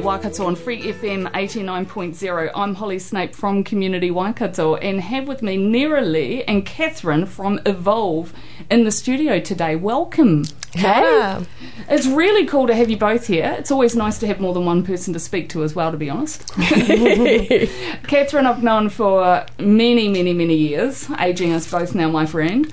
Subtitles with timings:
[0.00, 2.50] Community Waikato on Free FM 89.0.
[2.54, 7.60] I'm Holly Snape from Community Waikato and have with me Nera Lee and Catherine from
[7.66, 8.32] Evolve
[8.70, 9.76] in the studio today.
[9.76, 10.44] Welcome.
[10.72, 11.44] Hey.
[11.90, 13.54] It's really cool to have you both here.
[13.58, 15.98] It's always nice to have more than one person to speak to as well, to
[15.98, 16.48] be honest.
[18.06, 22.72] Catherine, I've known for many, many, many years, aging us both now, my friend.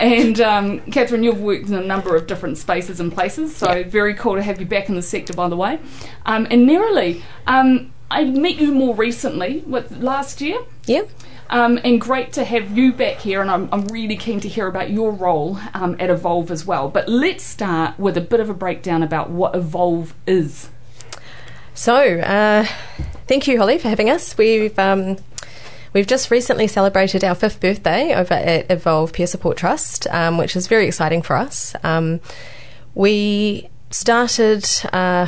[0.00, 3.82] And um, Catherine, you've worked in a number of different spaces and places, so yeah.
[3.86, 5.78] very cool to have you back in the sector, by the way.
[6.24, 10.58] Um, and Nerily, um, I met you more recently, with last year.
[10.86, 11.02] Yeah.
[11.50, 14.68] Um, and great to have you back here, and I'm, I'm really keen to hear
[14.68, 16.88] about your role um, at Evolve as well.
[16.88, 20.70] But let's start with a bit of a breakdown about what Evolve is.
[21.74, 22.64] So, uh,
[23.26, 24.38] thank you, Holly, for having us.
[24.38, 25.18] We've um,
[25.92, 30.54] We've just recently celebrated our fifth birthday over at Evolve Peer Support Trust, um, which
[30.54, 31.74] is very exciting for us.
[31.82, 32.20] Um,
[32.94, 35.26] we started uh,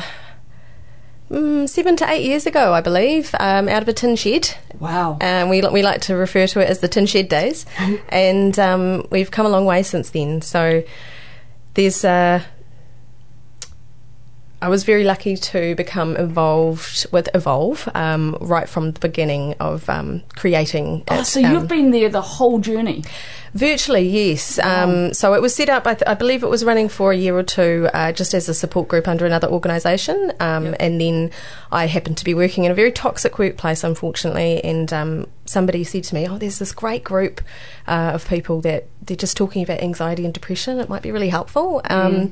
[1.29, 4.55] mm, seven to eight years ago, I believe, um, out of a tin shed.
[4.79, 5.17] Wow.
[5.19, 7.65] And we, we like to refer to it as the tin shed days.
[8.09, 10.41] and um, we've come a long way since then.
[10.41, 10.83] So
[11.73, 12.05] there's.
[12.05, 12.41] Uh,
[14.63, 19.89] I was very lucky to become involved with Evolve um, right from the beginning of
[19.89, 21.03] um, creating.
[21.09, 23.03] Oh, so you've um, been there the whole journey.
[23.53, 24.57] Virtually, yes.
[24.57, 24.85] Wow.
[24.85, 27.15] Um, so it was set up, I, th- I, believe it was running for a
[27.17, 30.31] year or two uh, just as a support group under another organisation.
[30.39, 30.77] Um, yep.
[30.79, 31.31] And then
[31.69, 34.63] I happened to be working in a very toxic workplace, unfortunately.
[34.63, 37.41] And um, somebody said to me, Oh, there's this great group
[37.85, 40.79] uh, of people that they're just talking about anxiety and depression.
[40.79, 41.81] It might be really helpful.
[41.83, 42.31] Mm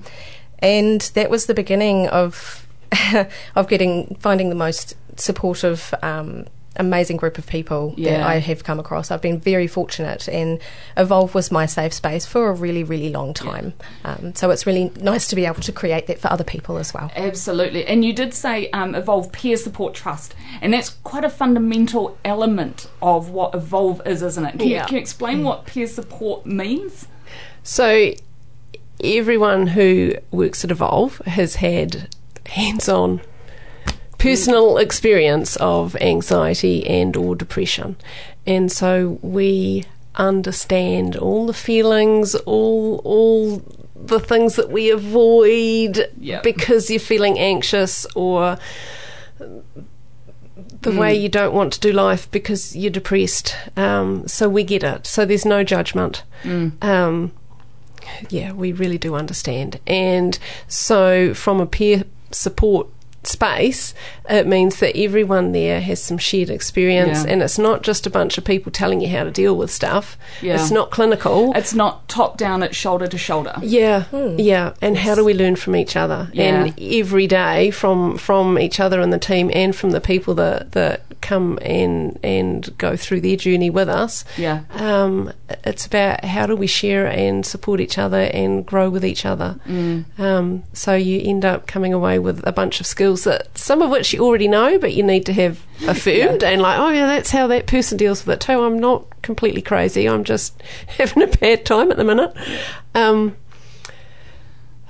[0.61, 2.67] and that was the beginning of
[3.55, 5.93] of getting finding the most supportive.
[6.01, 6.45] Um,
[6.77, 8.17] amazing group of people yeah.
[8.17, 9.11] that I have come across.
[9.11, 10.59] I've been very fortunate, and
[10.97, 13.73] Evolve was my safe space for a really, really long time.
[14.03, 14.13] Yeah.
[14.13, 16.93] Um, so it's really nice to be able to create that for other people as
[16.93, 17.11] well.
[17.15, 17.85] Absolutely.
[17.85, 22.89] And you did say um, Evolve Peer Support Trust, and that's quite a fundamental element
[23.01, 24.59] of what Evolve is, isn't it?
[24.59, 24.81] Can, yeah.
[24.81, 25.43] you, can you explain mm.
[25.43, 27.07] what peer support means?
[27.63, 28.13] So,
[29.03, 32.07] everyone who works at Evolve has had
[32.45, 33.21] hands on
[34.17, 37.95] personal experience of anxiety and or depression.
[38.45, 39.85] And so we
[40.15, 43.61] understand all the feelings, all all
[43.95, 46.43] the things that we avoid yep.
[46.43, 48.57] because you're feeling anxious or
[49.37, 50.97] the mm.
[50.97, 53.55] way you don't want to do life because you're depressed.
[53.77, 55.05] Um, so we get it.
[55.05, 56.23] So there's no judgment.
[56.43, 56.83] Mm.
[56.83, 57.31] Um,
[58.29, 59.79] yeah, we really do understand.
[59.87, 62.87] And so, from a peer support
[63.23, 63.93] space,
[64.29, 67.31] it means that everyone there has some shared experience yeah.
[67.31, 70.17] and it's not just a bunch of people telling you how to deal with stuff.
[70.41, 70.55] Yeah.
[70.55, 71.53] It's not clinical.
[71.55, 73.55] It's not top down, it's shoulder to shoulder.
[73.61, 74.03] Yeah.
[74.05, 74.35] Hmm.
[74.39, 74.73] Yeah.
[74.81, 76.29] And how do we learn from each other?
[76.33, 76.65] Yeah.
[76.65, 80.71] And every day from from each other and the team and from the people that,
[80.71, 84.25] that come and and go through their journey with us.
[84.37, 84.63] Yeah.
[84.71, 85.31] Um,
[85.63, 89.59] it's about how do we share and support each other and grow with each other.
[89.67, 90.19] Mm.
[90.19, 93.89] Um, so you end up coming away with a bunch of skills that some of
[93.89, 96.49] which you already know, but you need to have affirmed yeah.
[96.49, 98.61] and like, oh yeah, that's how that person deals with it too.
[98.61, 100.07] I'm not completely crazy.
[100.07, 102.33] I'm just having a bad time at the minute.
[102.95, 103.35] Um,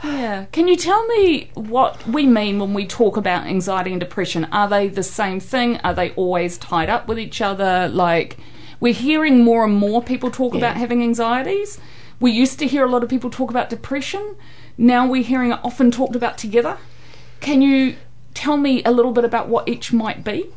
[0.04, 0.46] yeah.
[0.52, 4.46] Can you tell me what we mean when we talk about anxiety and depression?
[4.46, 5.78] Are they the same thing?
[5.78, 7.88] Are they always tied up with each other?
[7.88, 8.38] Like,
[8.80, 10.59] we're hearing more and more people talk yeah.
[10.59, 11.80] about having anxieties.
[12.20, 14.36] We used to hear a lot of people talk about depression.
[14.78, 16.78] Now we're hearing it often talked about together.
[17.40, 17.96] Can you
[18.34, 20.47] tell me a little bit about what each might be?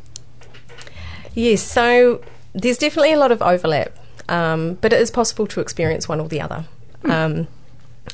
[1.34, 2.22] Yes, so
[2.54, 3.96] there's definitely a lot of overlap,
[4.28, 6.64] um, but it is possible to experience one or the other.
[7.02, 7.10] Hmm.
[7.10, 7.48] Um,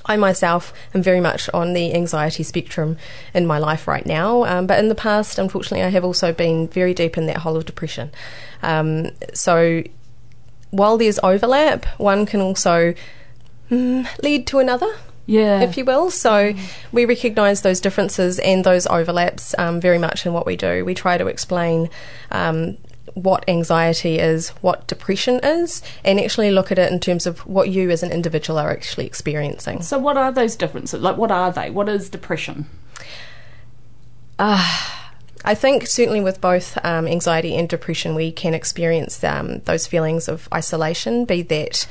[0.06, 2.96] I myself am very much on the anxiety spectrum
[3.34, 6.68] in my life right now, um, but in the past, unfortunately, I have also been
[6.68, 8.10] very deep in that hole of depression.
[8.62, 9.82] Um, so
[10.70, 12.94] while there's overlap, one can also
[13.70, 14.90] mm, lead to another.
[15.30, 15.60] Yeah.
[15.60, 16.10] If you will.
[16.10, 16.54] So
[16.90, 20.84] we recognise those differences and those overlaps um, very much in what we do.
[20.84, 21.88] We try to explain
[22.32, 22.76] um,
[23.14, 27.68] what anxiety is, what depression is, and actually look at it in terms of what
[27.68, 29.82] you as an individual are actually experiencing.
[29.82, 31.00] So, what are those differences?
[31.00, 31.70] Like, what are they?
[31.70, 32.66] What is depression?
[35.44, 40.28] I think certainly with both um, anxiety and depression, we can experience um, those feelings
[40.28, 41.86] of isolation, be that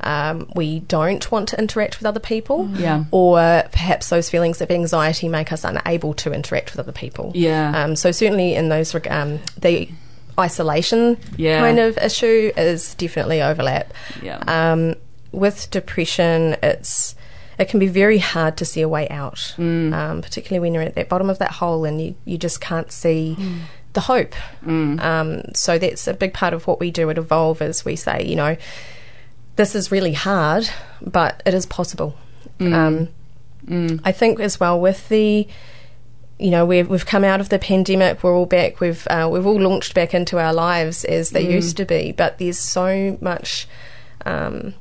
[0.00, 3.04] um, we don't want to interact with other people, Yeah.
[3.10, 7.32] or perhaps those feelings of anxiety make us unable to interact with other people.
[7.34, 7.72] Yeah.
[7.84, 9.88] Um, so certainly in those reg- um, the
[10.38, 11.60] isolation Yeah.
[11.60, 13.92] kind of issue is definitely overlap.
[14.22, 14.42] Yeah.
[14.46, 14.94] Um,
[15.32, 17.14] with depression, it's
[17.56, 20.96] it can be very hard to see a way out, um, particularly when you're at
[20.96, 23.36] that bottom of that hole and you, you just can't see
[23.92, 24.34] the hope.
[24.66, 28.24] Um, so that's a big part of what we do at Evolve is we say,
[28.24, 28.56] you know,
[29.56, 30.68] this is really hard,
[31.00, 32.16] but it is possible.
[32.60, 33.08] Um,
[34.04, 35.46] I think as well with the
[36.38, 38.22] you know we've we've come out of the pandemic.
[38.22, 38.80] We're all back.
[38.80, 42.12] We've uh, we've all launched back into our lives as they used to be.
[42.12, 43.66] But there's so much.
[44.26, 44.74] Um,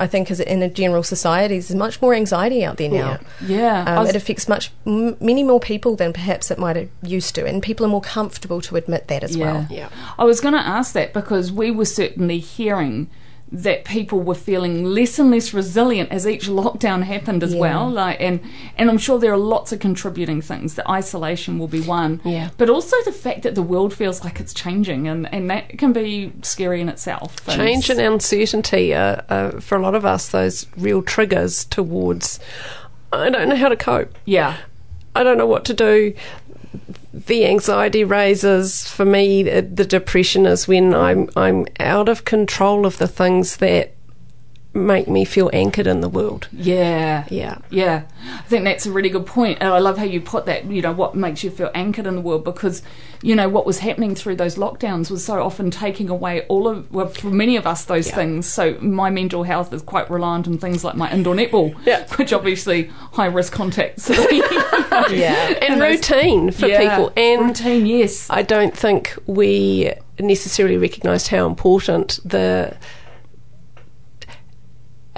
[0.00, 3.18] I think as in a general society, there's much more anxiety out there now.
[3.46, 3.84] Yeah.
[3.86, 6.88] I Um, was- it affects much m- many more people than perhaps it might have
[7.02, 9.66] used to, and people are more comfortable to admit that as well.
[9.68, 9.88] Yeah.
[10.18, 13.08] I was going to ask that because we were certainly hearing
[13.54, 17.60] that people were feeling less and less resilient as each lockdown happened as Yeah.
[17.60, 17.90] well.
[17.90, 18.40] Like, and
[18.78, 20.74] and I'm sure there are lots of contributing things.
[20.74, 22.48] The isolation will be one, Yeah.
[22.56, 25.92] but also the fact that the world feels like it's changing, and and that can
[25.92, 27.36] be scary in itself.
[27.46, 32.40] And Change and uncertainty are, are, for a lot of us, those real triggers towards,
[33.12, 34.14] I don't know how to cope.
[34.24, 34.56] yeah,
[35.14, 36.14] I don't know what to do.
[37.14, 39.42] The anxiety raises for me.
[39.42, 43.92] The, depression is when I'm I'm out of control of the things that
[44.74, 46.48] make me feel anchored in the world.
[46.50, 47.58] yeah, Yeah.
[47.70, 48.02] Yeah,
[48.38, 49.58] I think that's a really good point.
[49.60, 52.14] And I love how you put that, you know, what makes you feel anchored in
[52.14, 52.82] the world because,
[53.20, 56.90] you know, what was happening through those lockdowns was so often taking away all of,
[56.90, 58.14] well, for many of us, those Yeah.
[58.14, 58.46] things.
[58.46, 62.06] So my mental health is quite reliant on things like my indoor netball, Yeah.
[62.16, 64.08] which obviously high risk contacts.
[65.10, 65.54] Yeah.
[65.62, 67.12] And, those- routine for Yeah, people.
[67.16, 68.26] And routine, yes.
[68.30, 72.74] I don't think we necessarily recognised how important the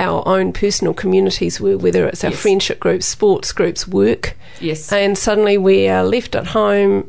[0.08, 2.40] our own personal communities were, whether it's our Yes.
[2.40, 4.36] friendship groups, sports groups, work.
[4.60, 4.92] Yes.
[4.92, 7.08] And suddenly we are left at home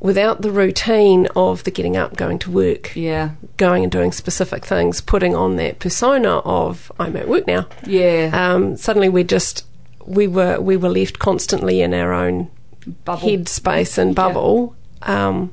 [0.00, 4.64] without the routine of the getting up, going to work, yeah, going and doing specific
[4.64, 7.66] things, putting on that persona of I'm at work now.
[7.86, 8.30] yeah.
[8.32, 9.64] Um, suddenly we're just
[10.06, 12.50] we were we were left constantly in our own
[13.06, 13.28] Bubble.
[13.28, 14.76] head space and bubble.
[15.02, 15.52] Um,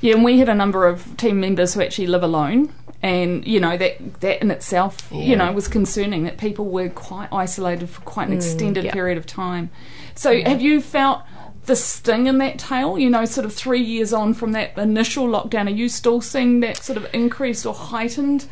[0.00, 2.72] Yeah, and we had a number of team members who actually live alone,
[3.02, 7.28] and you know that that in itself, you know, was concerning that people were quite
[7.32, 8.92] isolated for quite an extended yeah.
[8.92, 9.70] period of time.
[10.14, 11.22] So, have you felt
[11.66, 12.98] the sting in that tail?
[12.98, 16.60] You know, sort of three years on from that initial lockdown, are you still seeing
[16.60, 18.46] that sort of increased or heightened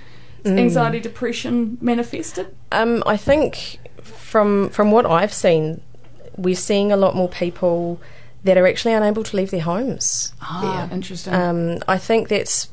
[0.44, 2.55] anxiety, depression manifested?
[2.73, 5.82] Um, I think from from what I've seen,
[6.37, 8.00] we're seeing a lot more people
[8.44, 10.32] that are actually unable to leave their homes.
[10.40, 11.32] Ah, interesting.
[11.35, 12.69] Um, I think that's,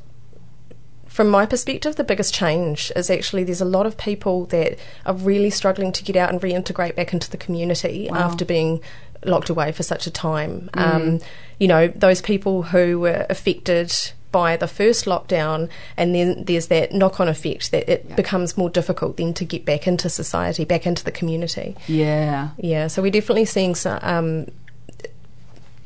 [1.07, 5.13] from my perspective, the biggest change is actually there's a lot of people that are
[5.13, 8.17] really struggling to get out and reintegrate back into the community Wow.
[8.17, 8.81] after being
[9.25, 10.69] locked away for such a time.
[10.75, 11.19] Um,
[11.59, 13.91] you know, those people who were affected
[14.31, 18.15] by the first lockdown, and then there's that knock on effect that it Yeah.
[18.15, 21.75] becomes more difficult then to get back into society, back into the community.
[21.87, 22.49] yeah.
[22.57, 23.97] Yeah, so we're definitely seeing some.
[24.01, 24.47] Um,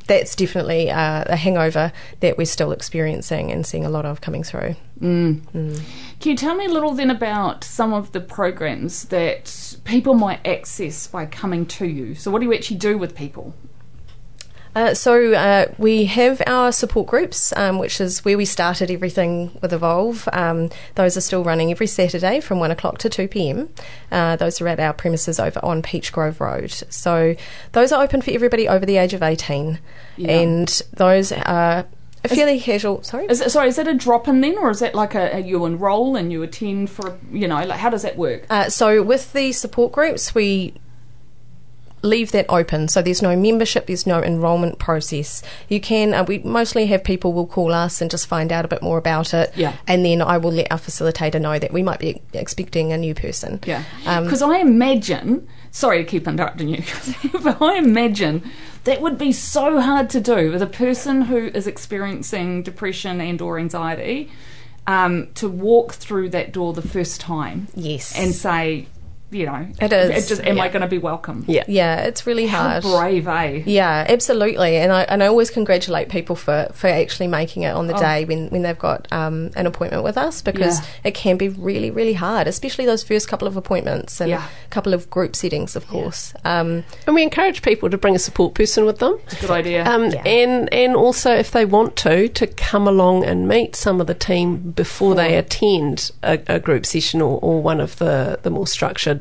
[0.09, 4.43] that's definitely uh, a hangover that we're still experiencing and seeing a lot of coming
[4.43, 4.75] through.
[6.19, 10.45] Can you tell me a little then about some of the programs that people might
[10.45, 12.15] access by coming to you?
[12.15, 13.53] So, what do you actually do with people?
[14.75, 19.51] Uh, so uh, we have our support groups, um, which is where we started everything
[19.61, 20.29] with Evolve.
[20.31, 23.69] Um, those are still running every Saturday from one o'clock to two pm.
[24.11, 26.71] Uh, those are at our premises over on Peach Grove Road.
[26.89, 27.35] So
[27.71, 29.79] those are open for everybody over the age of eighteen,
[30.17, 30.39] Yeah.
[30.39, 31.85] and those are
[32.23, 33.01] a fairly casual.
[33.01, 33.25] Sorry.
[33.27, 35.39] Is it, sorry, is that a drop in then, or is that like a, a
[35.39, 38.45] you enroll and you attend for you know like how does that work?
[38.49, 40.73] Uh, so with the support groups, we
[42.01, 42.87] leave that open.
[42.87, 45.41] So there's no membership, there's no enrolment process.
[45.67, 46.13] You can.
[46.13, 48.97] Uh, we mostly have people will call us and just find out a bit more
[48.97, 49.51] about it.
[49.55, 49.75] Yeah.
[49.87, 53.13] And then I will let our facilitator know that we might be expecting a new
[53.13, 53.59] person.
[53.65, 55.47] Yeah, Um, because I imagine.
[55.71, 56.81] Sorry to keep interrupting you,
[57.43, 58.49] but I imagine
[58.85, 63.39] that would be so hard to do with a person who is experiencing depression and
[63.41, 64.31] or anxiety.
[64.87, 68.17] Um, to walk through that door the first time Yes.
[68.17, 68.87] and say,
[69.31, 71.45] you know, It is, just, am I going to be welcome?
[71.47, 71.63] Yeah.
[71.67, 72.83] Yeah, it's really How hard.
[72.83, 73.61] brave, eh?
[73.65, 77.87] Yeah, absolutely, and I and I always congratulate people for, for actually making it on
[77.87, 77.99] the Oh.
[77.99, 80.85] day when, when they've got um, an appointment with us because Yeah.
[81.05, 84.43] it can be really really hard, especially those first couple of appointments and Yeah.
[84.65, 86.33] a couple of group settings, of course.
[86.43, 89.19] Um, And we encourage people to bring a support person with them.
[89.41, 89.85] Good idea.
[89.85, 90.23] Um, Yeah.
[90.25, 94.13] and and also if they want to to come along and meet some of the
[94.15, 98.65] team before they attend a, a group session or, or one of the, the more
[98.67, 99.18] structured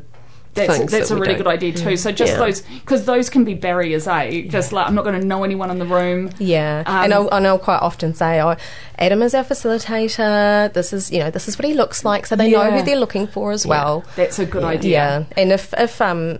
[0.67, 1.95] That's, that's that a really good idea too.
[1.97, 2.39] So just Yeah.
[2.39, 4.41] those, because those can be barriers, eh?
[4.47, 6.29] Just like I'm not going to know anyone in the room.
[6.39, 8.55] yeah, Um, and I'll, and I'll quite often say, "Oh,
[8.97, 10.71] Adam is our facilitator.
[10.73, 12.95] This is you know this is what he looks like, so they know who they're
[12.99, 14.91] looking for as well." That's a good idea.
[14.91, 16.39] Yeah, and if if um,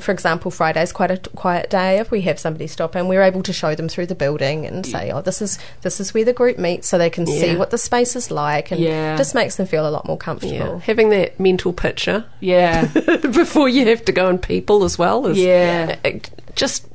[0.00, 1.98] for example, Friday is quite a quiet day.
[1.98, 4.84] If we have somebody stop and we're able to show them through the building and
[4.84, 7.70] say, "Oh, this is this is where the group meets," so they can see what
[7.70, 9.16] the space is like, and Yeah.
[9.16, 10.78] just makes them feel a lot more Yeah, comfortable.
[10.80, 12.84] having that mental picture Yeah.
[13.22, 15.96] before you have to go and people as well is Yeah.
[16.04, 16.10] uh,
[16.54, 16.86] just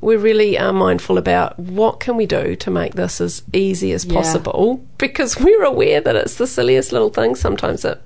[0.00, 4.04] we really are mindful about what can we do to make this as easy as
[4.06, 4.14] Yeah.
[4.14, 8.00] possible because we're aware that it's the silliest little thing sometimes that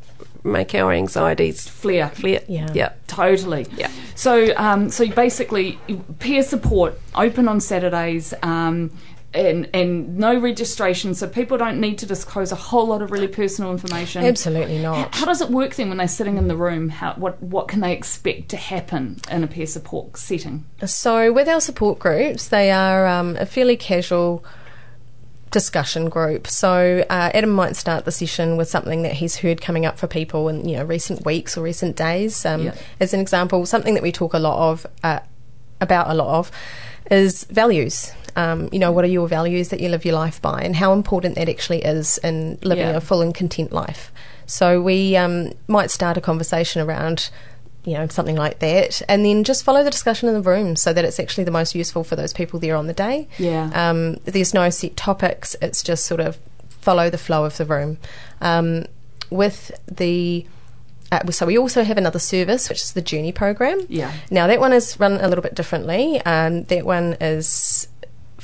[0.44, 2.10] make our anxieties Flair.
[2.10, 2.42] flare.
[2.46, 2.70] Yeah.
[2.72, 2.92] yeah.
[3.06, 3.66] Totally.
[3.76, 3.90] Yeah.
[4.14, 5.78] So, um, so basically,
[6.18, 8.90] peer support open on Saturdays, um,
[9.32, 13.26] and and no registration, so people don't need to disclose a whole lot of really
[13.26, 14.24] personal information.
[14.24, 15.12] Absolutely not.
[15.14, 16.88] How does it work then when they're sitting in the room?
[16.88, 20.64] How, what what can they expect to happen in a peer support setting?
[20.86, 24.44] So, with our support groups, they are um, a fairly casual
[25.54, 26.46] discussion group.
[26.46, 30.06] So, uh, Adam might start the session with something that he's heard coming up for
[30.06, 32.44] people in you know recent weeks or recent days.
[32.44, 32.74] Um, Yeah.
[33.00, 35.20] As an example, something that we talk a lot of uh,
[35.80, 36.50] about a lot of
[37.10, 38.12] is values.
[38.36, 40.92] Um, you know, what are your values that you live your life by, and how
[40.92, 42.96] important that actually is in living Yeah.
[42.96, 44.10] a full and content life.
[44.46, 47.30] So we um, might start a conversation around,
[47.84, 50.92] you know, something like that, and then just follow the discussion in the room so
[50.92, 53.28] that it's actually the most useful for those people there on the day.
[53.38, 53.70] Yeah.
[53.74, 56.38] Um, there's no set topics; it's just sort of
[56.68, 57.98] follow the flow of the room.
[58.40, 58.86] Um,
[59.30, 60.46] with the
[61.12, 63.84] uh, so we also have another service, which is the Journey program.
[63.88, 64.12] Yeah.
[64.30, 66.20] Now that one is run a little bit differently.
[66.24, 67.88] Um, that one is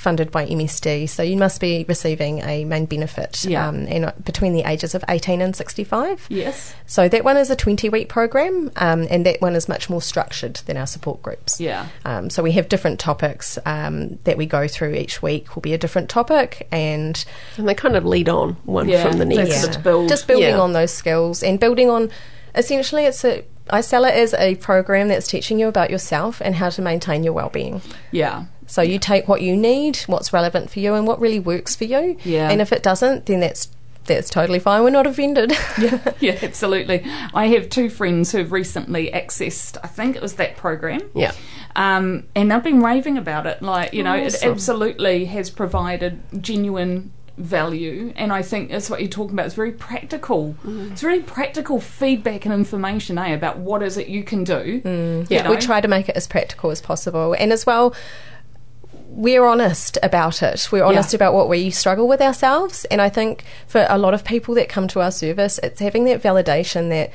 [0.01, 3.69] funded by MSD, so you must be receiving a main benefit Yeah.
[3.69, 6.27] um, and between the ages of 18 and 65.
[6.31, 6.75] Yes.
[6.87, 10.01] So that one is a 20 week program, um, and that one is much more
[10.01, 11.61] structured than our support groups.
[11.61, 11.87] Yeah.
[12.05, 15.55] Um, so we have different topics um, that we go through each week.
[15.55, 17.23] Will be a different topic, and
[17.59, 20.09] and they kind of lead on one Yeah, from the next of to build.
[20.09, 20.61] just building Yeah.
[20.61, 22.11] on those skills and building on.
[22.55, 23.45] Essentially, it's a.
[23.73, 27.23] I sell it as a program that's teaching you about yourself and how to maintain
[27.23, 27.81] your well-being.
[28.11, 28.47] Yeah.
[28.71, 31.85] So you take what you need, what's relevant for you, and what really works for
[31.85, 32.17] you.
[32.25, 32.49] Yeah.
[32.49, 33.69] And if it doesn't, then that's
[34.07, 34.83] that's totally fine.
[34.85, 35.53] We're not offended.
[36.21, 37.05] yeah, absolutely.
[37.35, 41.01] I have two friends who have recently accessed, I think it was that program.
[41.15, 41.33] Yeah.
[41.77, 43.61] Um, and they've been raving about it.
[43.61, 48.13] Like, you know, it absolutely has provided genuine value.
[48.17, 49.47] And I think that's what you're talking about.
[49.47, 50.57] It's very practical.
[50.65, 54.81] It's very practical feedback and information, eh, about what is it you can do.
[54.83, 57.35] Mm, Yeah, we try to make it as practical as possible.
[57.39, 57.95] And as well,
[59.13, 60.69] we're honest about it.
[60.71, 61.17] We're honest Yeah.
[61.19, 62.85] about what we struggle with ourselves.
[62.87, 66.05] And I think for a lot of people that come to our service, it's having
[66.05, 67.11] that validation that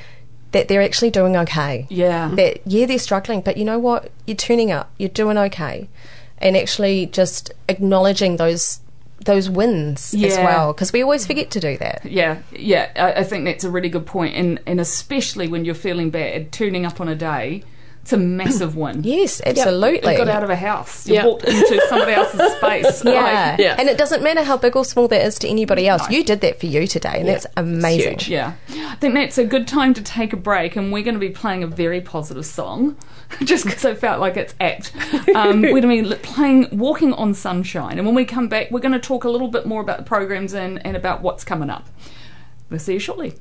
[0.52, 1.86] that they're actually doing okay.
[1.90, 2.30] Yeah.
[2.36, 4.10] That yeah, they're struggling, but you know what?
[4.26, 4.90] You're turning up.
[4.98, 5.90] You're doing okay.
[6.38, 8.80] And actually just acknowledging those
[9.24, 12.06] those wins as well because we always forget to do that.
[12.06, 15.74] Yeah, yeah, I, I think that's a really good point, and and especially when you're
[15.76, 17.64] feeling bad, turning up on a day,
[18.06, 19.04] it's a massive win.
[19.04, 20.12] Yes, absolutely.
[20.12, 21.08] You got out of a house.
[21.08, 21.26] You Yeah.
[21.26, 23.04] walked into somebody else's space.
[23.04, 23.12] Yeah.
[23.52, 23.76] Like, Yeah.
[23.80, 26.08] and it doesn't matter how big or small that is to anybody else.
[26.12, 28.12] You did that for you today, and that's amazing.
[28.20, 28.30] huge.
[28.30, 28.54] yeah.
[28.70, 31.32] I think that's a good time to take a break, and we're going to be
[31.32, 32.96] playing a very positive song,
[33.44, 34.92] just because I felt like it's apt.
[35.34, 38.82] Um, we're going to be playing "Walking on Sunshine," and when we come back, we're
[38.82, 41.72] going to talk a little bit more about the programs and, and about what's coming
[41.72, 41.88] up.
[42.70, 43.34] We'll see you shortly.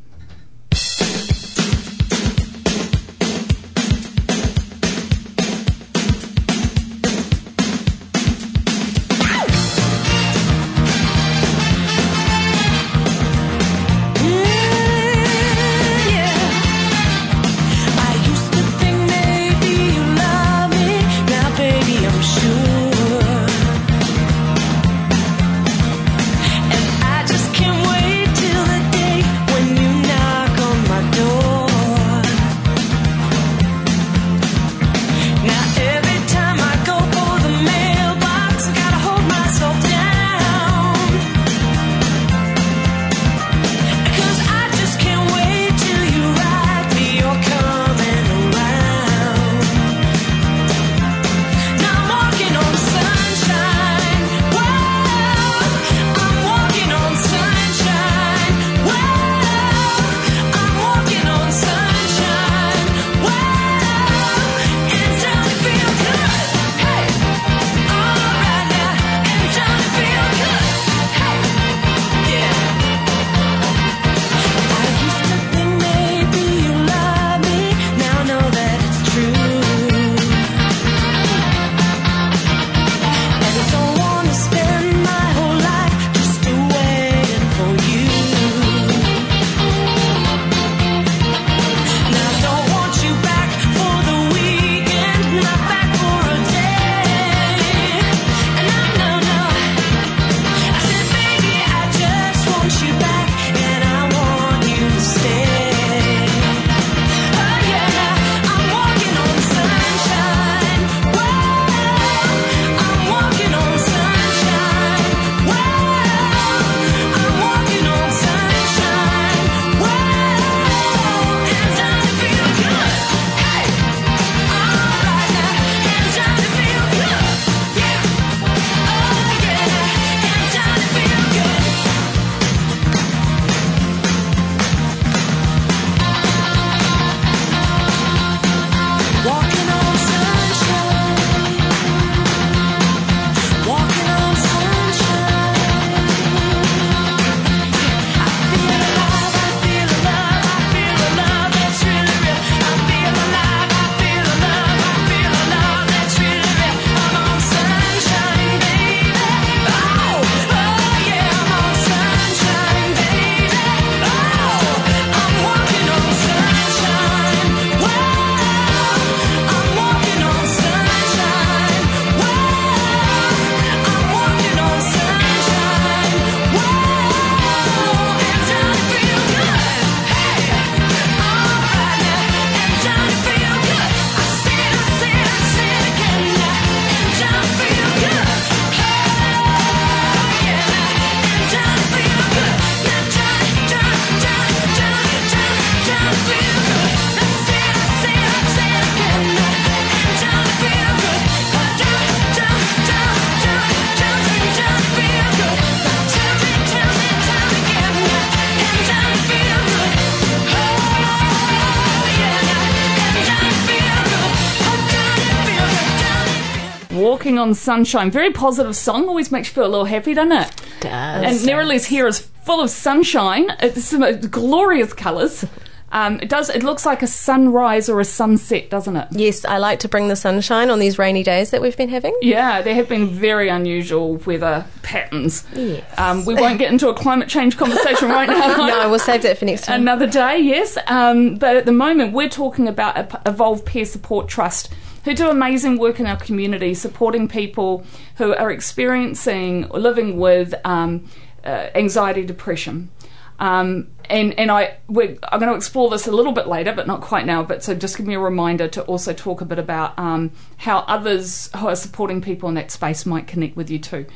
[217.45, 218.11] On Sunshine.
[218.11, 219.07] Very positive song.
[219.07, 220.51] Always makes you feel a little happy, doesn't it?
[220.81, 220.91] does.
[220.91, 223.51] And Nerili's hair is full of sunshine.
[223.61, 225.45] It's some glorious colours.
[225.93, 226.49] Um, it does.
[226.51, 229.09] It looks like a sunrise or a sunset, doesn't it?
[229.13, 232.17] Yes, I like to bring the sunshine on these rainy days that we've been having.
[232.21, 235.45] Yeah, there have been very unusual weather patterns.
[235.55, 235.85] Yes.
[235.97, 238.55] Um, we won't get into a climate change conversation right now.
[238.75, 239.83] No, we'll save that for next time.
[239.83, 240.77] Another day, yes.
[240.87, 244.73] Um, but at the moment, we're talking about Evolve Peer Support Trust,
[245.05, 247.85] who do amazing work in our community, supporting people
[248.17, 251.09] who are experiencing or living with um,
[251.45, 252.91] uh, anxiety, depression.
[253.39, 257.01] Um, and and I I'm going to explore this a little bit later, but not
[257.01, 257.43] quite now.
[257.43, 260.81] But so just give me a reminder to also talk a bit about um, how
[260.81, 264.07] others who are supporting people in that space might connect with you too.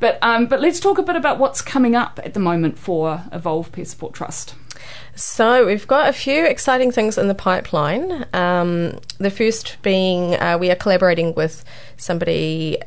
[0.00, 3.24] But um, but let's talk a bit about what's coming up at the moment for
[3.32, 4.54] Evolve Peer Support Trust.
[5.14, 8.24] So we've got a few exciting things in the pipeline.
[8.32, 11.64] Um, the first being uh, we are collaborating with
[11.96, 12.78] somebody,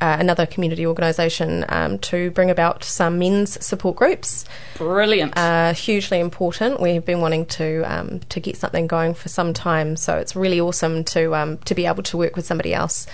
[0.00, 4.44] uh, another community organisation, um, to bring about some men's support groups.
[4.76, 5.36] Brilliant.
[5.36, 6.80] Uh, hugely important.
[6.80, 10.60] We've been wanting to um, to get something going for some time, so it's really
[10.60, 13.06] awesome to um, to be able to work with somebody else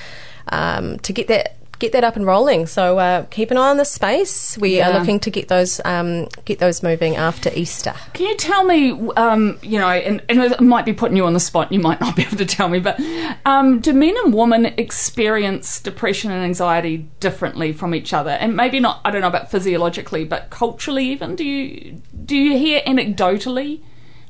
[0.48, 2.66] um, to get that get that up and rolling.
[2.66, 4.56] So uh, keep an eye on this space.
[4.58, 4.90] We Yeah.
[4.90, 7.94] are looking to get those um, get those moving after Easter.
[8.12, 11.32] Can you tell me, um, you know, and, and it might be putting you on
[11.32, 13.00] the spot, you might not be able to tell me, but
[13.44, 18.30] um, do men and women experience depression and anxiety differently from each other?
[18.30, 21.34] And maybe not, I don't know about physiologically, but culturally even?
[21.34, 23.80] Do you, do you hear anecdotally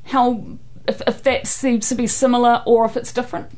[0.05, 0.43] how,
[0.87, 3.49] if, if that seems to be similar or if it's different?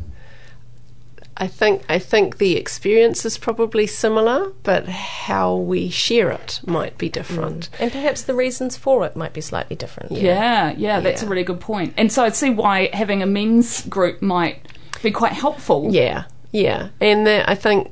[1.38, 6.98] I think I think the experience is probably similar, but how we share it might
[6.98, 7.70] be different.
[7.80, 10.12] And perhaps the reasons for it might be slightly different.
[10.12, 11.94] Yeah, yeah, that's a really good point.
[11.98, 14.68] And so I'd see why having a men's group might
[15.02, 15.88] be quite helpful.
[15.92, 17.92] Yeah, yeah, and that I think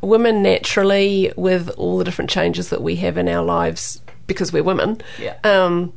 [0.00, 4.62] women naturally, with all the different changes that we have in our lives because we're
[4.62, 5.34] women, Yeah.
[5.44, 5.92] um,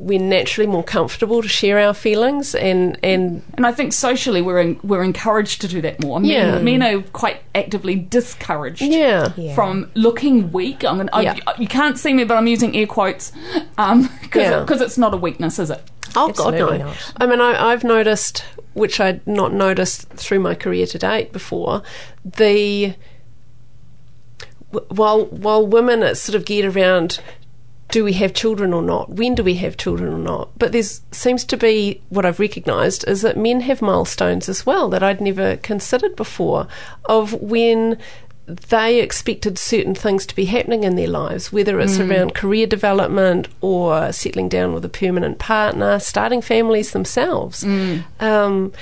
[0.00, 4.60] we're naturally more comfortable to share our feelings and and And I think socially we're
[4.60, 6.20] in, we're encouraged to do that more.
[6.20, 6.58] Men, Yeah.
[6.60, 9.54] men are quite actively discouraged yeah, Yeah.
[9.56, 10.84] from looking weak.
[10.84, 11.36] I'm gonna, Yeah.
[11.48, 13.32] I, you can't see me, but I'm using air quotes
[13.76, 14.84] um, because Yeah.
[14.86, 15.82] it's not a weakness, is it?
[16.16, 16.76] Oh God, no!
[16.76, 17.12] Not.
[17.18, 21.82] I mean, I, I've noticed, which I'd not noticed through my career to date before,
[22.24, 22.94] the
[24.90, 27.20] while while women are sort of geared around,
[27.90, 29.10] do we have children or not?
[29.10, 30.50] When do we have children or not?
[30.58, 34.88] But there's seems to be what I've recognised is that men have milestones as well
[34.90, 36.68] that I'd never considered before,
[37.06, 37.98] of when
[38.46, 43.46] they expected certain things to be happening in their lives, whether it's around career development
[43.60, 47.62] or settling down with a permanent partner, starting families themselves.
[48.20, 48.72] Um,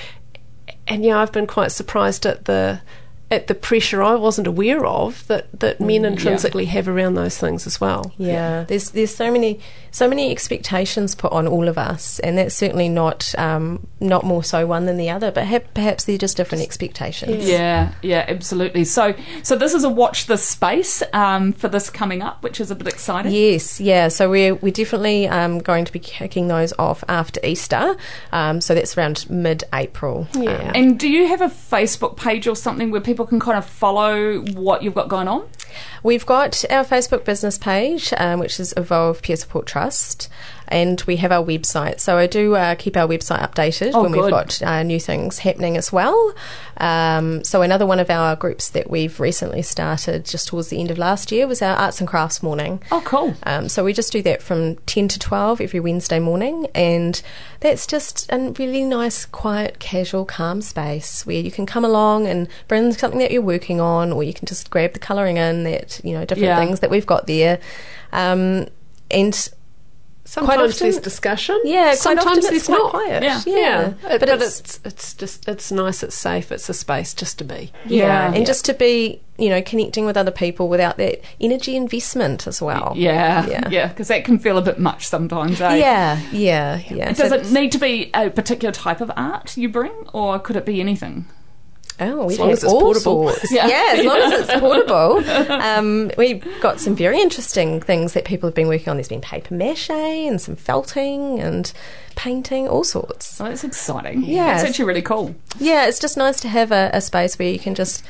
[0.87, 2.81] and yeah, I've been quite surprised at the
[3.31, 7.67] at the pressure I wasn't aware of that, that men intrinsically have around those things
[7.67, 8.13] as well.
[8.19, 9.61] Yeah, there's there's so many
[9.91, 14.45] so many expectations put on all of us, and that's certainly not um, not more
[14.45, 17.49] so one than the other, but ha- perhaps they're just different expectations.
[17.49, 18.85] Yeah, yeah, absolutely.
[18.85, 22.71] So, so this is a watch this space um, for this coming up, which is
[22.71, 23.33] a bit exciting.
[23.33, 24.09] Yes, yeah.
[24.09, 27.97] So we're we're definitely um, going to be kicking those off after Easter.
[28.33, 30.29] Um, so that's around mid-April.
[30.35, 30.73] Yeah.
[30.75, 34.41] And do you have a Facebook page or something where people can kind of follow
[34.41, 35.49] what you've got going on?
[36.03, 40.29] We've got our Facebook business page, um, which is Evolve Peer Support Trust,
[40.69, 42.01] and we have our website.
[42.01, 44.23] So I do uh, keep our website updated Oh, when good.
[44.25, 46.35] we've got uh, new things happening as well.
[46.79, 50.91] Um, so another one of our groups that we've recently started just towards the end
[50.91, 52.83] of last year was our Arts and Crafts morning.
[52.91, 53.35] Oh, cool.
[53.45, 57.21] Um, so we just do that from 10 to 12 every Wednesday morning, and
[57.61, 62.49] that's just a really nice, quiet, casual, calm space where you can come along and
[62.69, 66.01] bring something that you're working on, or you can just grab the colouring in that,
[66.05, 66.59] you know, different Yeah.
[66.59, 67.59] things that we've got there.
[68.13, 68.67] Um,
[69.11, 69.49] and
[70.27, 71.59] Sometimes often- there's discussion.
[71.65, 72.91] yeah, quite sometimes often there's it's quite not.
[72.91, 73.23] quiet.
[73.23, 73.41] Yeah.
[73.47, 77.39] Yeah, But, but, it's, it's, it's just it's nice, it's safe, it's a space just
[77.39, 77.73] to be.
[77.87, 78.45] yeah, and Yeah.
[78.45, 82.93] just to be, you know, connecting with other people without that energy investment as well.
[82.97, 83.69] Yeah, Yeah.
[83.71, 85.61] yeah, because that can feel a bit much sometimes.
[85.61, 85.77] Eh?
[85.77, 87.13] Yeah, yeah, yeah.
[87.13, 90.57] Does So it need to be a particular type of art you bring, or could
[90.57, 91.27] it be anything?
[91.99, 93.29] Oh, we long have as it's all portable.
[93.31, 93.53] sorts.
[93.53, 93.67] Yeah.
[93.69, 93.95] Yeah.
[93.99, 95.53] as long as it's portable.
[95.63, 98.97] Um, we've got some very interesting things that people have been working on.
[98.97, 101.73] There's been paper mache and some felting and
[102.17, 103.41] painting, all sorts.
[103.41, 104.23] Oh, that's exciting.
[104.25, 104.57] Yeah.
[104.57, 105.35] that's actually really cool.
[105.59, 108.05] Yeah, it's just nice to have a, a space where you can just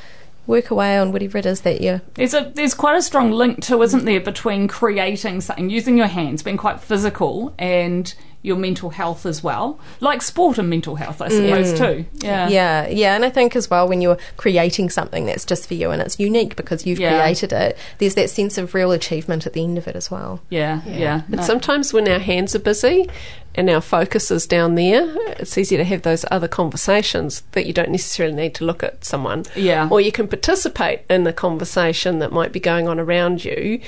[0.46, 2.00] work away on whatever it is that you're.
[2.14, 6.06] There's a there's quite a strong link too, isn't there, between creating something, using your
[6.06, 8.12] hands, being quite physical, and
[8.46, 11.78] your mental health as well, like sport and mental health, I suppose mm.
[11.78, 12.04] too.
[12.24, 12.48] Yeah.
[12.48, 15.90] Yeah, yeah, and I think as well when you're creating something that's just for you
[15.90, 17.18] and it's unique because you've Yeah.
[17.20, 20.40] created it, there's that sense of real achievement at the end of it as well.
[20.48, 21.22] Yeah, yeah.
[21.26, 21.42] And No.
[21.42, 23.10] sometimes when our hands are busy
[23.56, 25.08] and our focus is down there,
[25.40, 29.04] it's easy to have those other conversations that you don't necessarily need to look at
[29.04, 29.44] someone.
[29.56, 29.88] Yeah.
[29.90, 33.80] Or you can participate in the conversation that might be going on around you.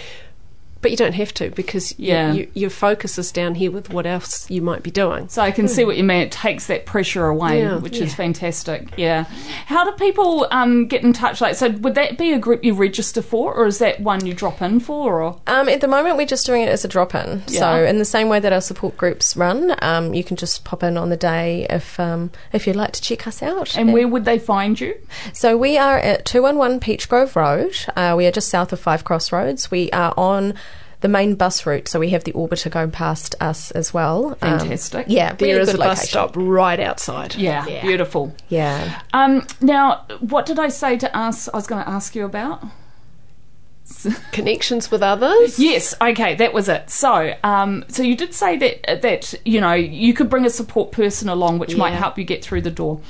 [0.80, 2.32] But you don't have to because Yeah.
[2.32, 5.28] you, your focus is down here with what else you might be doing.
[5.28, 6.20] So I can see what you mean.
[6.20, 7.78] It takes that pressure away, Yeah.
[7.78, 8.86] which is fantastic.
[8.96, 9.24] Yeah.
[9.66, 11.40] How do people um, get in touch?
[11.40, 14.34] Like, so would that be a group you register for, or is that one you
[14.34, 15.20] drop in for?
[15.20, 17.42] Or Um, at the moment, we're just doing it as a drop in.
[17.48, 17.58] Yeah.
[17.60, 20.82] So, in the same way that our support groups run, um, you can just pop
[20.84, 23.76] in on the day if um, if you'd like to check us out.
[23.76, 24.94] and where would they find you?
[25.32, 27.74] So we are at 211 Peach Grove Road.
[27.96, 29.70] Uh, we are just south of Five Crossroads.
[29.72, 30.54] We are on
[31.00, 34.30] the main bus route, so we have the Orbiter go past us as well.
[34.42, 35.06] Um, Fantastic.
[35.08, 36.08] yeah, There really is a bus location.
[36.08, 37.34] stop right outside.
[37.36, 38.34] Yeah, beautiful.
[38.48, 39.00] Yeah.
[39.12, 41.48] Um, now, what did I say to ask?
[41.52, 42.64] I was going to ask you about.
[44.32, 45.58] Connections with others.
[45.58, 46.90] Yes, okay, that was it.
[46.90, 50.92] So, um, so you did say that that you know you could bring a support
[50.92, 53.00] person along, which might help you get through the door.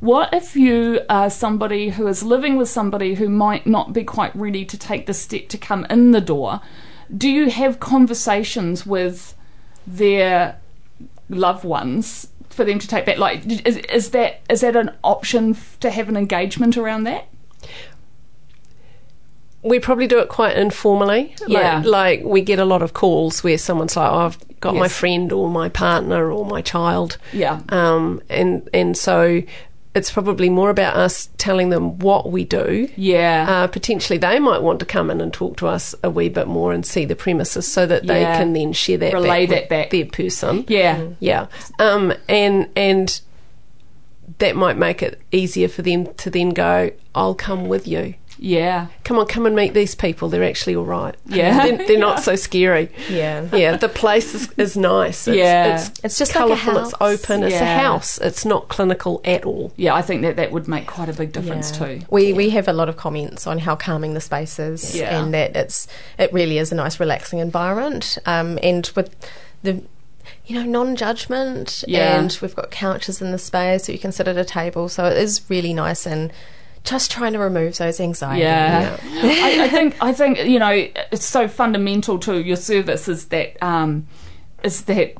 [0.00, 4.34] What if you are somebody who is living with somebody who might not be quite
[4.36, 6.60] ready to take the step to come in the door?
[7.16, 9.34] Do you have conversations with
[9.86, 10.58] their
[11.28, 13.18] loved ones for them to take that?
[13.18, 17.28] Like, is, is that is that an option f- to have an engagement around that?
[19.62, 21.34] we probably do it quite informally.
[21.46, 21.78] Yeah.
[21.78, 24.88] Like, like we get a lot of calls where someone's like, oh, I've got my
[24.88, 27.18] friend or my partner or my child.
[27.32, 27.60] Yeah.
[27.68, 29.42] Um, and, and so
[29.98, 32.88] it's probably more about us telling them what we do.
[32.96, 33.44] Yeah.
[33.48, 36.46] Uh, potentially they might want to come in and talk to us a wee bit
[36.46, 39.60] more and see the premises so that they can then share that Relay back that
[39.62, 39.90] with back.
[39.90, 40.64] their person.
[40.68, 41.06] yeah.
[41.20, 41.48] Yeah.
[41.78, 43.20] Um, and and
[44.38, 48.14] that might make it easier for them to then go, I'll come with you.
[48.40, 48.86] Yeah.
[49.04, 50.28] Come on, come and meet these people.
[50.28, 51.14] They're actually all right.
[51.26, 51.66] Yeah.
[51.66, 52.88] they're, they're not so scary.
[53.10, 53.46] Yeah.
[53.52, 55.26] Yeah, the place is, is nice.
[55.26, 55.74] It's, Yeah.
[55.74, 56.72] it's, It's just like a colourful.
[56.74, 56.92] house.
[56.92, 57.42] It's open.
[57.42, 58.18] It's a house.
[58.18, 59.72] It's not clinical at all.
[59.76, 61.86] Yeah, I think that that would make quite a big difference Yeah.
[61.86, 62.00] too.
[62.10, 65.18] We we have a lot of comments on how calming the space is, Yeah.
[65.20, 68.18] and that it's it really is a nice, relaxing environment.
[68.26, 69.14] Um, and with
[69.62, 69.82] the
[70.46, 72.18] you know non-judgment, Yeah.
[72.18, 74.88] and we've got couches in the space, so you can sit at a table.
[74.88, 76.30] So it is really nice and
[76.88, 78.42] just trying to remove those anxieties.
[78.42, 80.70] Yeah, I, I think I think you know
[81.12, 84.06] it's so fundamental to your service is that um,
[84.62, 85.14] is that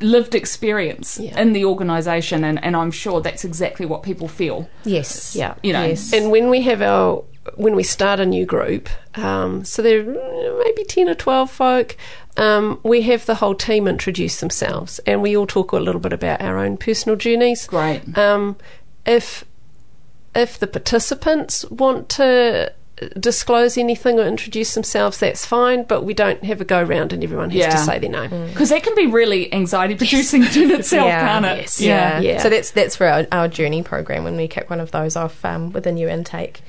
[0.00, 1.40] lived experience Yeah.
[1.40, 4.68] in the organisation, and, and I'm sure that's exactly what people feel.
[4.84, 5.34] Yes.
[5.34, 5.54] Yeah.
[5.62, 6.12] You know, Yes.
[6.12, 7.24] And when we have our
[7.54, 11.96] when we start a new group, um, so there are maybe ten or twelve folk,
[12.36, 16.12] um, we have the whole team introduce themselves, and we all talk a little bit
[16.12, 17.66] about our own personal journeys.
[17.66, 18.18] Great.
[18.18, 18.56] Um,
[19.06, 19.44] if
[20.36, 22.72] if the participants want to
[23.18, 25.82] disclose anything or introduce themselves, that's fine.
[25.82, 27.70] But we don't have a go round, and everyone has Yeah.
[27.70, 28.46] to say their name.
[28.48, 31.20] Because that can be really anxiety producing in itself, Yeah.
[31.26, 31.58] can't it?
[31.62, 31.80] Yes.
[31.80, 32.20] Yeah.
[32.20, 32.38] Yeah.
[32.42, 35.44] So that's that's for our, our journey program when we kick one of those off
[35.44, 36.62] um, with a new intake.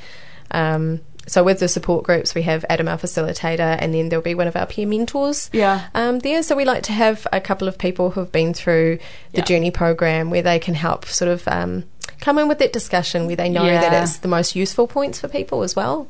[0.52, 4.34] Um, so with the support groups, we have Adam, our facilitator, and then there'll be
[4.34, 5.50] one of our peer mentors.
[5.52, 5.88] Yeah.
[5.94, 9.00] Um, there, so we like to have a couple of people who've been through
[9.34, 9.44] the Yeah.
[9.44, 11.84] journey program where they can help sort of um,
[12.20, 15.28] come in with that discussion where they know that it's the most useful points for
[15.28, 16.08] people as well.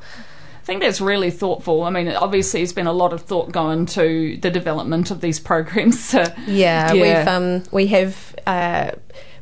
[0.61, 1.83] I think that's really thoughtful.
[1.83, 5.39] I mean, obviously, there's been a lot of thought going to the development of these
[5.51, 6.03] programs.
[6.03, 7.19] So, Yeah, Yeah.
[7.19, 8.91] we've um, we have uh,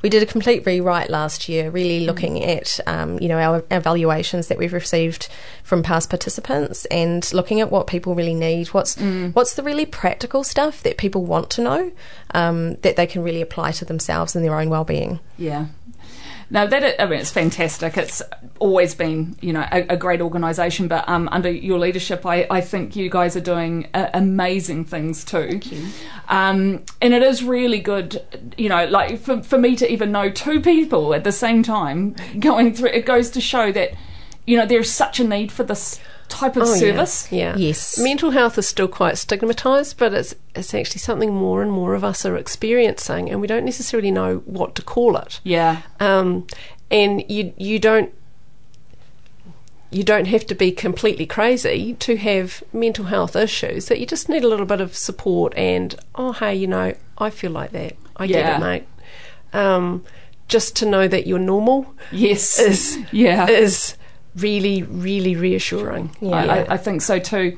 [0.03, 4.49] we did a complete rewrite last year, really looking at um, you know our evaluations
[4.49, 5.27] that we've received
[5.63, 8.67] from past participants and looking at what people really need.
[8.67, 9.33] What's Mm.
[9.33, 11.91] what's the really practical stuff that people want to know
[12.35, 15.19] um, that they can really apply to themselves and their own well-being.
[15.39, 15.65] Yeah.
[16.49, 17.97] No, that I mean, it's fantastic.
[17.97, 18.21] It's
[18.59, 20.87] always been, you know, a, a great organisation.
[20.87, 25.25] But um, under your leadership, I, I think you guys are doing uh, amazing things
[25.25, 25.59] too.
[26.29, 28.21] Um, and it is really good,
[28.57, 32.15] you know, like for, for me to even know two people at the same time
[32.39, 32.89] going through.
[32.89, 33.91] It goes to show that,
[34.45, 37.31] you know, there's such a need for this type of Oh, service.
[37.31, 37.55] Yeah.
[37.55, 37.97] Yes.
[37.99, 42.03] Mental health is still quite stigmatized, but it's it's actually something more and more of
[42.03, 45.39] us are experiencing, and we don't necessarily know what to call it.
[45.43, 45.81] Yeah.
[45.99, 46.47] Um,
[46.91, 48.13] and you you don't
[49.91, 53.87] you don't have to be completely crazy to have mental health issues.
[53.87, 57.29] That you just need a little bit of support and oh hey, you know, I
[57.29, 57.95] feel like that.
[58.17, 58.87] I get it, mate.
[59.53, 60.03] Um,
[60.47, 62.59] just to know that you're normal Yes.
[62.59, 63.47] is yeah.
[63.47, 63.95] is
[64.35, 66.09] really really reassuring.
[66.19, 66.35] Yeah.
[66.35, 67.57] I, I, I think so too.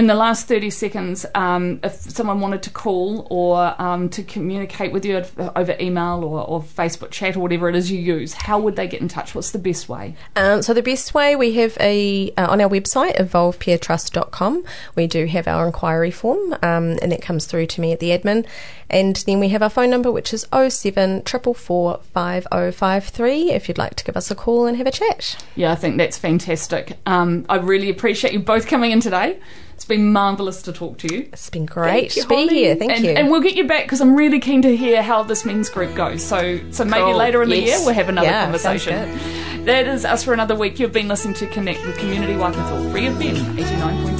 [0.00, 4.92] In the last 30 seconds, um, if someone wanted to call or um, to communicate
[4.92, 5.22] with you
[5.54, 8.88] over email or, or Facebook chat or whatever it is you use, how would they
[8.88, 9.34] get in touch?
[9.34, 10.16] What's the best way?
[10.36, 14.64] Um, so the best way we have a uh, on our website evolvepeertrust.com
[14.96, 18.08] we do have our inquiry form um, and that comes through to me at the
[18.08, 18.46] admin
[18.88, 23.96] and then we have our phone number which is 07 444 5053 if you'd like
[23.96, 25.44] to give us a call and have a chat.
[25.56, 26.96] Yeah, I think that's fantastic.
[27.04, 29.38] Um, I really appreciate you both coming in today.
[29.80, 31.30] It's been marvellous to talk to you.
[31.32, 32.74] It's been great you, to be here.
[32.76, 33.12] Thank and, you.
[33.12, 35.94] and we'll get you back because I'm really keen to hear how this men's group
[35.94, 36.22] goes.
[36.22, 37.16] So, so maybe Cool.
[37.16, 39.18] later in the year we'll have another Yeah, conversation.
[39.64, 40.78] That is us for another week.
[40.78, 44.19] You've been listening to Connect with Community Waikato, Free FM 89.0.